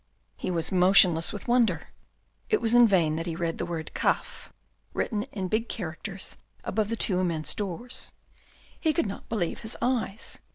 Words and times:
He 0.35 0.49
was 0.49 0.71
motionless 0.71 1.31
with 1.31 1.47
wonder; 1.47 1.89
it 2.49 2.59
was 2.59 2.73
in 2.73 2.87
vain 2.87 3.17
that 3.17 3.27
he 3.27 3.35
read 3.35 3.59
the 3.59 3.67
word 3.67 3.93
caf, 3.93 4.51
written 4.95 5.21
in 5.31 5.47
big 5.47 5.69
characters 5.69 6.37
above 6.63 6.89
the 6.89 6.95
two 6.95 7.19
immense 7.19 7.53
doors. 7.53 8.11
He 8.79 8.93
could 8.93 9.05
not 9.05 9.29
believe 9.29 9.59
his 9.59 9.77
eyes. 9.79 10.39